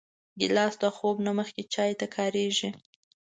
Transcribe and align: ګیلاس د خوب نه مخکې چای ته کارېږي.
ګیلاس 0.39 0.73
د 0.83 0.85
خوب 0.95 1.17
نه 1.25 1.31
مخکې 1.39 1.61
چای 1.73 1.91
ته 1.99 2.05
کارېږي. 2.15 2.69